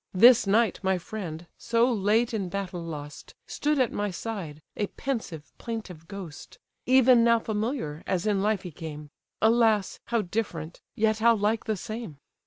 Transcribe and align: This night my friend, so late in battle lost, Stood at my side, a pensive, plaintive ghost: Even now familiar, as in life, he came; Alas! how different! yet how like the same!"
This 0.15 0.47
night 0.47 0.79
my 0.81 0.97
friend, 0.97 1.45
so 1.59 1.93
late 1.93 2.33
in 2.33 2.49
battle 2.49 2.81
lost, 2.81 3.35
Stood 3.45 3.77
at 3.77 3.91
my 3.91 4.09
side, 4.09 4.63
a 4.75 4.87
pensive, 4.87 5.53
plaintive 5.59 6.07
ghost: 6.07 6.57
Even 6.87 7.23
now 7.23 7.37
familiar, 7.37 8.01
as 8.07 8.25
in 8.25 8.41
life, 8.41 8.63
he 8.63 8.71
came; 8.71 9.11
Alas! 9.43 9.99
how 10.05 10.23
different! 10.23 10.81
yet 10.95 11.19
how 11.19 11.35
like 11.35 11.65
the 11.65 11.77
same!" 11.77 12.17